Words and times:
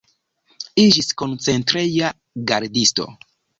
Iĝis 0.83 1.09
koncentreja 1.23 2.11
gardisto. 2.55 3.09